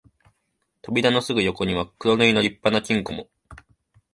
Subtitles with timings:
[0.81, 3.29] 扉のすぐ横には黒塗りの立派な金庫も、